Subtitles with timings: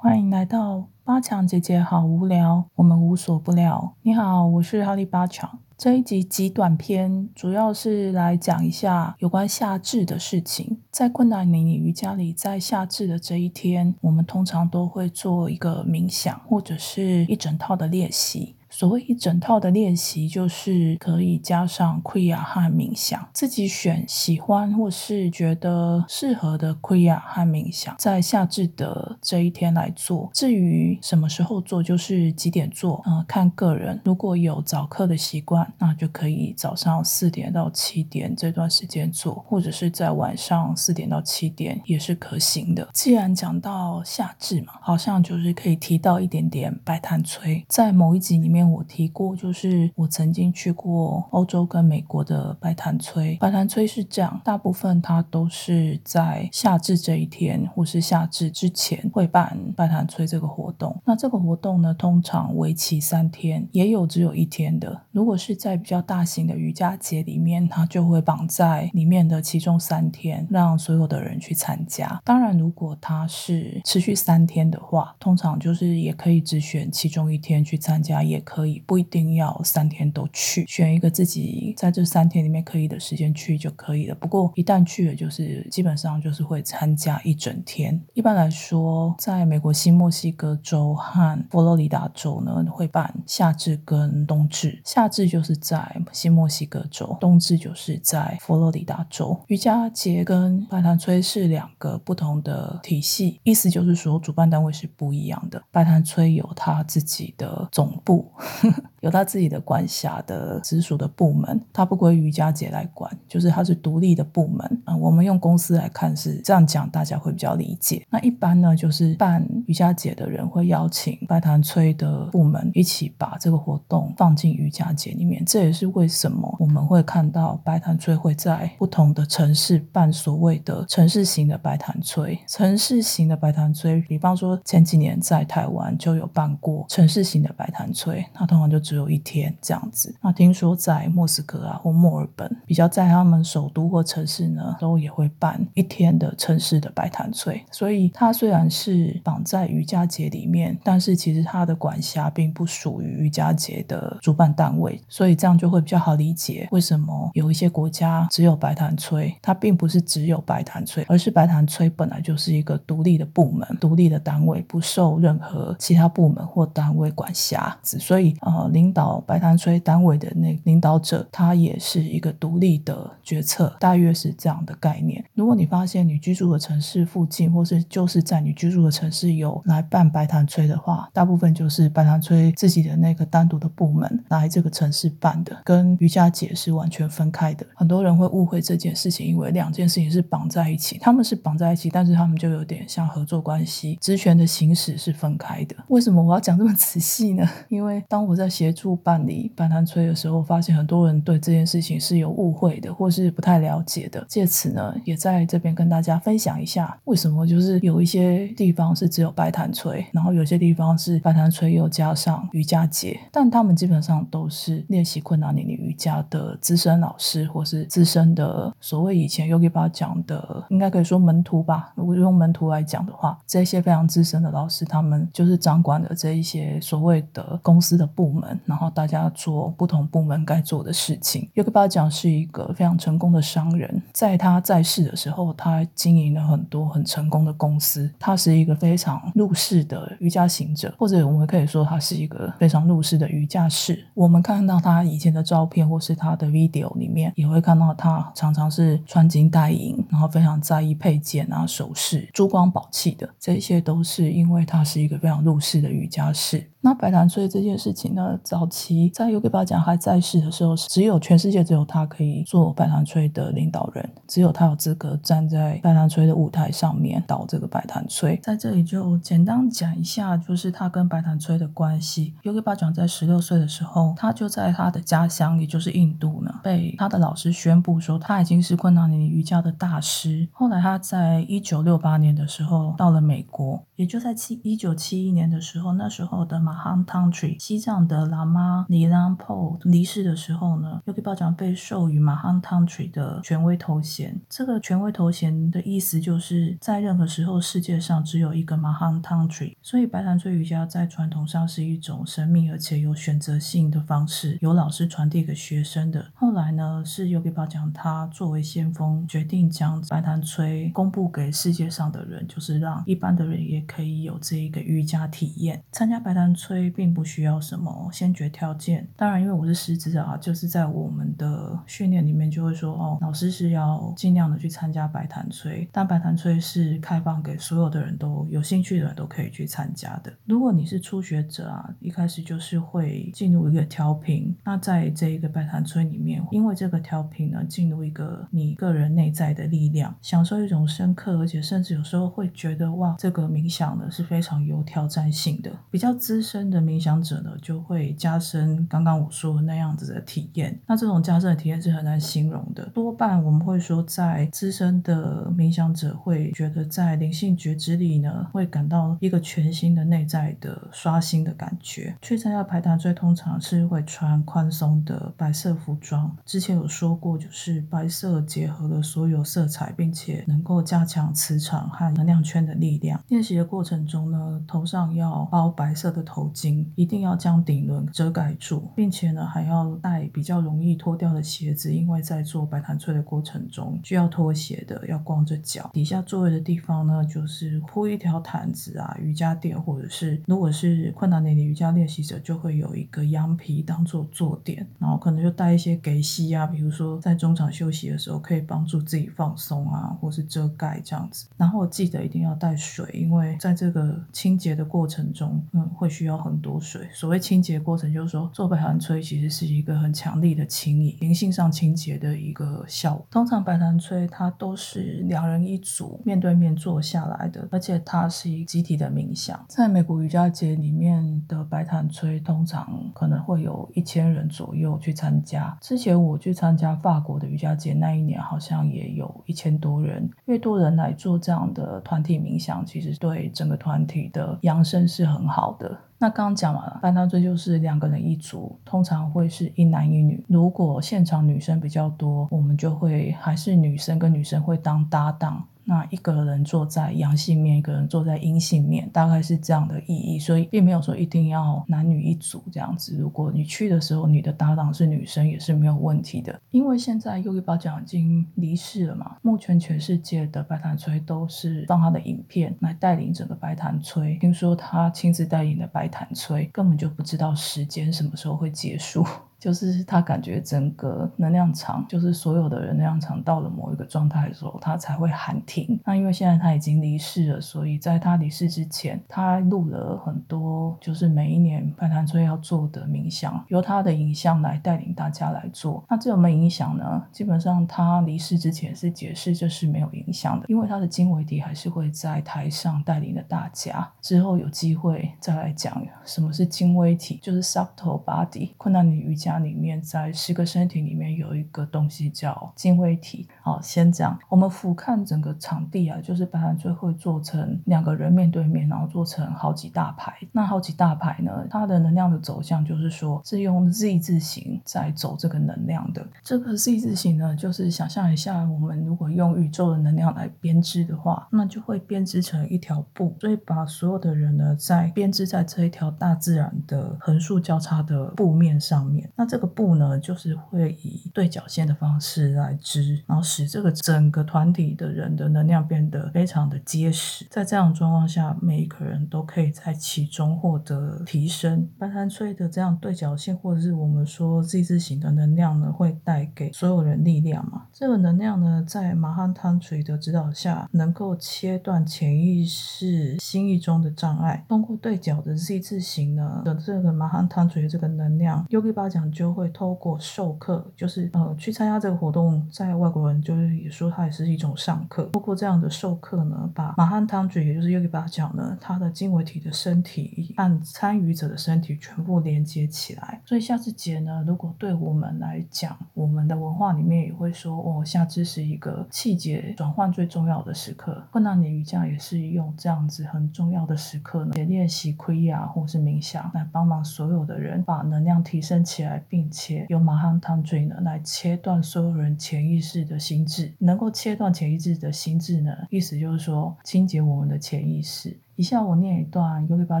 [0.00, 3.96] 欢迎来到八强姐姐好无聊，我们无所不聊。
[4.02, 5.58] 你好，我是哈利八强。
[5.76, 10.80] 这一集极短篇，主要是来讲一下有关夏至的事情。
[10.92, 18.54] 在困难里，你瑜伽里，在夏至的这一天，我们通常都会做一个冥想，或者是一整套的练习。
[18.70, 30.30] 所谓一整套的练习，就是可以加上 Kriya 和冥想，自己选喜欢或是觉得适合的 Kriya 和冥想，在夏至的这一天来做。
[30.34, 33.98] 至于什么时候做，就是几点做，呃，看个人。
[34.04, 42.86] 如果有早课的习惯，那就可以早上四点到七点这段时间做，或者是在晚上四点到七点也是可行的。
[42.92, 48.57] 既然讲到夏至嘛，好像就是可以提到一点点白炭催，在某一集里面。
[48.64, 53.36] 我提过，就是我曾经去过欧洲跟美国的白潭催。
[53.40, 60.96] 白潭催是这样，大部分它都是在夏至这一天，或是夏至之前会办白潭催这个活动。
[61.04, 65.02] 那这个活动呢，通常为期三天，也有只有一天的。
[65.10, 72.20] 如果是在比较大型的瑜伽节里面，它就会绑在里面的其中三天，让所有的人去参加。
[72.24, 78.68] 当然，如果它是持续三天的话，通常就是也可以只选其中一天去参加，也可。
[78.68, 84.14] 以不一定要三天都去，选一个自己在这三天里面可以的时间去就可以了。
[84.16, 87.98] 不过一旦去了，就是基本上就是会参加一整天。
[88.12, 94.82] 一般来说，在美国新墨西哥州和佛罗里达州呢，会办夏至跟冬至。
[94.84, 99.40] 夏至就是在新墨西哥州，冬至就是在佛罗里达州。
[99.46, 105.62] 瑜伽节跟白潭催是两个不同的体系，意思就是说主办单位是不一样的。
[105.70, 108.30] 白潭催有他自己的总部。
[108.38, 114.96] 呵 呵有他自己的管辖的直属的部门，他不归瑜伽节来管，就是他是独立的部门啊。
[114.96, 118.04] 我们用公司来看是这样讲，大家会比较理解。
[118.10, 125.44] 那一般呢，就是办瑜伽节的人会邀请白潭催的部门一起把这个活动放进瑜伽节里面。
[125.44, 132.38] 这也是为什么我们会看到白潭催会在不同的城市办所谓的城市型的白潭催。
[132.48, 138.24] 城市型的白潭催，比方说前几年在台湾就有办过城市型的白潭催。
[138.34, 140.14] 那通常就只有一天这样子。
[140.22, 147.62] 那听说在莫斯科啊或墨尔本，比较在他们首都或城市呢，都也会办一天的城市的摆摊催。
[147.70, 154.98] 所以它虽然是绑在瑜伽节里面，但是其实它的管辖并不属于瑜伽节的主办单位。
[155.06, 167.78] 所以这样就会比较好理解为什么有一些国家只有摆摊催，它并不是只有摆摊催，而是摆摊催本来就是一个独立的部门、独立的单位，不受任何其他部门或单位管辖。
[167.82, 168.34] 所以。
[168.40, 175.24] 呃，领导白潭吹单位的那领导者，他也是一个独立的决策，大约是这样的概念。
[175.34, 187.66] 如果你发现你居住的城市附近，或是就是在你居住的城市有来办白潭吹的话，大部分就是白潭吹自己的那个单独的部门来这个城市办的，跟瑜伽节是完全分开的。
[187.74, 195.74] 很多人会误会这件事情，因为两件事情是绑在一起，他们是绑在一起，但是他们就有点像合作关系，职权的行使是分开的。
[195.88, 197.48] 为什么我要讲这么仔细呢？
[197.68, 204.22] 因为当我在写协助办理班谈催的时候，发现很多人对这件事情是有误会的，或是不太了解的。
[204.28, 221.94] 借此呢，也在这边跟大家分享一下，为什么就是有一些地方是只有白谈催，然后有些地方是白谈催又加上瑜伽节，但他们基本上都是练习困难年龄瑜伽的资深老师，或是资深的所谓以前 Yogi 巴讲的，应该可以说门徒吧。
[221.94, 228.06] 如果用门徒来讲的话，这些非常资深的老师，他们就是掌管的这一些所谓的公司的。
[228.18, 231.48] 部门，然后大家做不同部门该做的事情。
[231.54, 238.10] 尤克巴讲是一个非常成功的商人，在他在世的时候，他经营了很多很成功的公司。
[238.18, 244.06] 他是一个非常入世的瑜伽行者，或者我们可以说他是一个非常入世的瑜伽士。
[244.14, 253.28] 我们看到他以前的照片或是他的 video 里面，也会看到他常常是穿金戴银，然后非常在意配件啊、首饰、珠光宝气的。
[253.38, 256.68] 这些都是因为他是一个非常入世的瑜伽士。
[256.80, 258.38] 那白兰翠这件事情呢？
[258.44, 268.38] 早期在 U 给巴讲还在世的时候，只有全世界只有他可以做白兰翠的领导人，只有他有资格站在白兰翠的舞台上面导这个白兰翠。
[268.44, 272.34] 在这里就简单讲一下，就是他跟白兰翠的关系。
[272.44, 280.48] U 给巴讲在十六岁的时候，他就在他的家乡，也就是印度呢，被他的老师宣布说他已经是昆达尼瑜伽的大师。
[280.52, 286.67] 后来他在一九六八年的时候到了美国，也就在七一九七一年的时候，那时候的。
[286.68, 294.38] 马哈 Country 西藏的喇嘛尼兰破离世的时候呢，Yogi 巴掌被授予马汉 Tantri 的权威头衔。
[294.50, 306.30] 这个权威头衔的意思就是在任何时候世界上只有一个马汉 Tantri，所以白檀吹瑜伽在传统上是一种神秘而且有选择性的方式，由老师传递给学生的。
[306.34, 315.82] 后来呢，是 Yogi 巴掌他作为先锋，决定将白檀吹公布给世界上的人，就是让一般的人也可以有这一个瑜伽体验。
[315.92, 330.32] 参加白檀吹并不需要什么先决条件，当然，因为我是师资啊，就是在我们的训练里面就会说，哦，老师是要尽量的去参加白檀吹，但白檀吹是开放给所有的人都有兴趣的人都可以去参加的。
[330.44, 345.70] 如果你是初学者啊，一开始就是会进入一个调频，那在这一个白檀吹里面，因为这个调频呢，进入一个你个人内在的力量，享受一种深刻，而且甚至有时候会觉得哇，这个冥想呢是非常有挑战性的。
[345.90, 350.78] 比较资深的冥想者呢，就会加深刚刚我说那样子的体验。
[350.86, 352.86] 那这种加深的体验是很难形容的。
[352.94, 362.16] 多半我们会说，在资深的冥想者会觉得，在灵性觉知里呢，会感到一个全新的内在的刷新的感觉。
[362.22, 366.34] 去参加排弹最通常是会穿宽松的白色服装。
[366.46, 373.22] 之前有说过，就是白色结合了所有色彩，并且能够加强磁场和能量圈的力量。
[373.28, 375.68] 练习的过程中呢，头上要包。
[375.78, 385.90] 白色的头头巾一定要将顶轮遮盖住，并且呢还要带比较容易脱掉的鞋子，因为在做白檀吹的过程中需要脱鞋的，要光着脚。
[385.92, 401.48] 底下座位的地方呢，就是铺一条毯子啊，瑜伽垫，或者是如果是困难点的瑜伽练习者，就会有一个羊皮当做坐垫，然后可能就带一些给膝啊，比如说在中场休息的时候可以帮助自己放松啊，或是遮盖这样子。
[401.56, 405.48] 然后记得一定要带水，因为在这个清洁的过程中。
[405.72, 407.08] 嗯，会需要有很多水。
[407.12, 413.26] 所谓清洁过程，就是说做白檀吹其实是一个很强力的清理、灵性上清洁的一个效果。
[413.28, 419.58] 通常白檀吹它都是两人一组面对面坐下来的，而且它是一集体的冥想。
[419.68, 425.76] 在美国瑜伽节里面的白檀吹，通常可能会有一千人左右去参加。
[425.80, 430.30] 之前我去参加法国的瑜伽节那一年，好像也有一千多人。
[430.44, 435.48] 越多人来做这样的团体冥想，其实对整个团体的养生是很。
[435.48, 440.44] 好的，那刚刚讲完了，翻到这就是两个人一组，通常会是一男一女。
[440.48, 445.64] 如果现场女生比较多，我们就会还是女生跟女生会当搭档。
[445.88, 453.16] 那一个人坐在阳性面，一个人坐在阴性面，大概是这样的意义，所以并没有说一定要男女一组这样子。
[453.16, 456.60] 如果你去的时候，你的搭档是女生，也是没有问题的。
[456.72, 464.36] 因为现在 Yogi 巴奖已经离世了嘛，目前全世界的白檀吹都是放他的影片来带领整个白檀吹。
[464.36, 469.24] 听说他亲自带领的白檀吹，根本就不知道时间什么时候会结束。
[469.58, 475.98] 就是他感觉整个能量场，就是所有的能量场到了某一个状态的时候，他才会喊停。
[476.04, 486.04] 那因为现在他已经离世了，所以在他离世之前，他录了很多，就是每一年拜坛村要做的冥想，由他的影像来带领大家来做。
[486.08, 487.26] 那这有没有影响呢？
[487.32, 494.08] 基本上他离世之前是解释这是没有影响的，因为他的经纬体还是会在台上带领着大家。
[494.20, 499.47] 之后有机会再来讲什么是经微体，就是 subtle body 困难的瑜伽。
[499.48, 503.48] 家里面，在十个身体里面有一个东西叫精微体。
[503.62, 510.34] 好，先这样，我们俯瞰整个场地啊，就是白兰最会做成两个人面对面，然后做成好几大排。
[510.52, 516.26] 那好几大排呢，它的能量的走向就是说，是用 Z 字形在走这个能量的。
[516.44, 529.30] 这个 Z 字形呢，就是想象一下，我们如果用宇宙的能量来编织的话，那就会编织成一条布，所以把所有的人呢，在编织在这一条大自然的横竖交叉的布面上面。
[529.38, 537.46] 那这个布呢，就是会以对角线的方式来织，然后使这个整个团体的人的能量变得非常的结实。
[537.48, 541.88] 在这样状况下，每一个人都可以在其中获得提升。
[541.96, 547.86] 白檀吹的这样对角线，或者是我们说 Z 字形的能量呢，会带给所有人力量嘛？
[547.92, 554.64] 这个能量呢，在马汉汤锤的指导下，能够切断潜意识心意中的障碍。
[554.68, 559.27] 通过对角的 Z 字形呢的这个马汉汤锤这个能量，Yogi 巴讲。
[559.30, 565.24] 就会透过授课，就是呃去参加这个活动，在外国人就是也说它也是一种上课。
[565.32, 573.40] 透过这样的授课呢，把马汉汤举，也就是 Yogi 巴讲呢，他的经纬体的身体和参与者的身体全部连接起来。
[573.44, 581.22] 所以夏至节呢，如果对我们来讲，我们的文化里面也会说，哦，夏至是一个气节转换最重要的时刻。
[581.30, 598.38] 困难年瑜伽也是用这样子很重要的时刻呢，也练习亏呀或是冥想，来帮忙所有的人把能量提升起来，并且用马汉汤罪呢来切断所有人潜意识的心智，能够切断潜意识的心智呢，意思就是说清洁我们的潜意识。
[598.58, 600.00] 以下我念一段尤里巴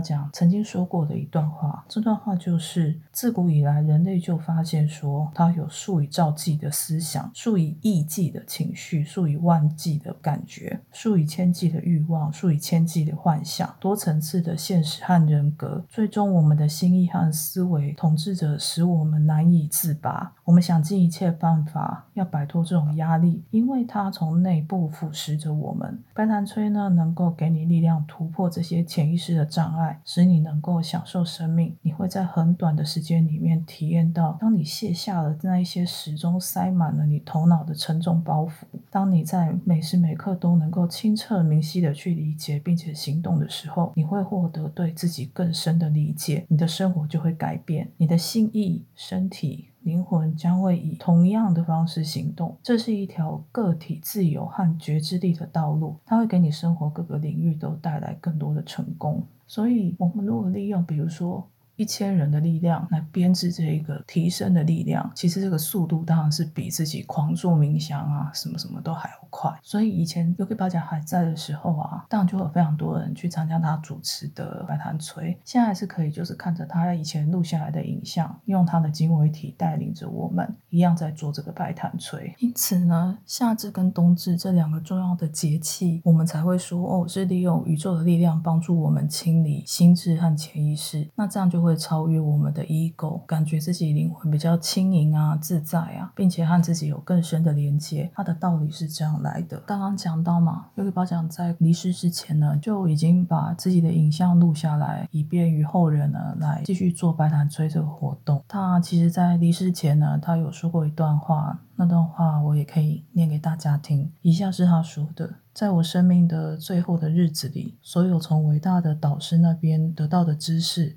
[0.00, 1.84] 讲曾经说过的一段话。
[1.88, 15.84] 这段话就是：自古以来，人类就发现说，他有数以兆计的思想，数以亿计的情绪，数以万计的感觉，数以千计的欲望，数以千计的幻想，多层次的现实和人格。
[15.88, 20.34] 最终，我们的心意和思维统治着，使我们难以自拔。
[20.42, 26.02] 我们想尽一切办法要摆脱这种压力，因为它从内部腐蚀着我们。
[26.12, 28.47] 白檀吹呢，能够给你力量突破。
[28.48, 31.76] 这些潜意识的障碍，使你能够享受生命。
[31.82, 38.50] 你会在很短的时间里面体验到，当你卸下了那一些始终塞满了你头脑的沉重包袱，
[38.90, 49.68] 当你在每时每刻都能够清澈明晰的去理解并且行动的时候，你会获得对自己更深的理解，你的生活就会改变，你的心意、身体。
[49.80, 59.22] 灵魂将会以同样的方式行动，这是一条个体自由和觉知力的道路，它会给你生活各个领域都带来更多的成功。
[59.46, 61.48] 所以，我们如何利用，比如说。
[61.78, 69.48] 一千人的力量来编织这一个提升的力量，其实这个速度当然是比自己狂做冥想啊什么什么都还要快。
[69.62, 75.38] 所以以前 Yogi 巴甲还在的时候啊，当然就有非常多人去参加他主持的白檀锤。
[75.44, 82.34] 现在是可以就是看着他以前录下来的影像，用他的经纬体带领着我们一样在做这个白檀锤。
[82.40, 91.08] 因此呢，夏至跟冬至这两个重要的节气，我们才会说哦，是利用宇宙的力量帮助我们清理心智和潜意识。
[91.14, 91.67] 那这样就会。
[91.68, 98.10] 会超越我们的 ego，感觉自己灵魂比较轻盈啊、自在啊，并且和自己有更深的连接。
[98.14, 99.60] 它的道理是这样来的。
[99.66, 108.42] 刚刚讲到嘛，尤里巴讲在离世之前呢，就已经把自己的影像录下来，以便于后人呢来继续做白檀吹这个活动。
[108.48, 114.10] 他其实，在离世前呢，他有说过一段话，那段话我也可以念给大家听。
[114.22, 120.96] 以下是他说的：在我生命的最后的日子里，所有从伟大的导师那边得到的知识。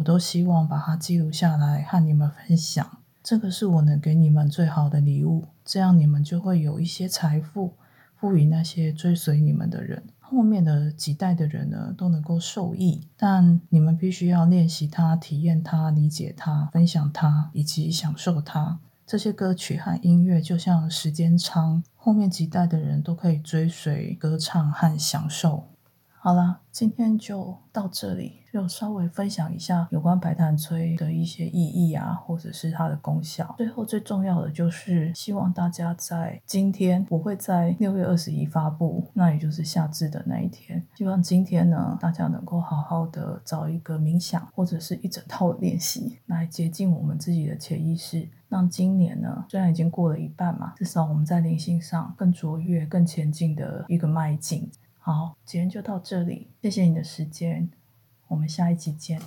[0.00, 5.48] 我都希望把它记录下来和你们分享，这个是我能给你们最好的礼物。
[5.62, 7.74] 这样你们就会有一些财富，
[8.16, 10.02] 赋予那些追随你们的人。
[10.18, 13.06] 后面的几代的人呢，都能够受益。
[13.18, 18.78] 但你们必须要练习它、体验它、理解它、分享它以及享受它。
[19.06, 25.64] 这些歌曲和音乐就像时间仓，后面几代的人都可以追随、歌唱和享受。
[26.22, 28.40] 好了，今天就到这里。
[28.52, 33.54] 就稍微分享一下有关白檀催的一些意义啊，或者是它的功效。
[33.56, 40.84] 最后最重要的就是希望大家在今天，我会在六月二十一发布，那也就是夏至的那一天。
[40.94, 54.70] 希望今天呢，大家能够好好的找一个冥想或者是一整套练习来接近我们自己的潜意识，让今年呢，虽然已经过了一半嘛，至少我们在灵性上更卓越、更前进的一个迈进。
[55.12, 57.68] 好，今天就到这里，谢谢你的时间。
[58.28, 59.20] 我们下一集见。